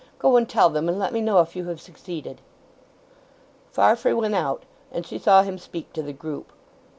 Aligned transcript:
"Go 0.17 0.35
and 0.35 0.49
tell 0.49 0.71
them, 0.71 0.89
and 0.89 0.97
let 0.97 1.13
me 1.13 1.21
know 1.21 1.41
if 1.41 1.55
you 1.55 1.65
have 1.67 1.79
succeeded!" 1.79 2.41
Farfrae 3.71 4.13
went 4.13 4.33
out, 4.33 4.63
and 4.91 5.05
she 5.05 5.19
saw 5.19 5.43
him 5.43 5.59
speak 5.59 5.93
to 5.93 6.01
the 6.01 6.11
group. 6.11 6.51